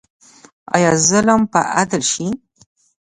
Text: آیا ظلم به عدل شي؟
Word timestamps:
آیا 0.75 0.91
ظلم 1.07 1.41
به 1.51 1.59
عدل 1.81 2.01
شي؟ 2.11 2.27